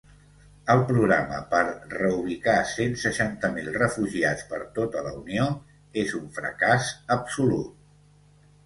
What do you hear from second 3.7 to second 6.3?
refugiats per tota la unió és un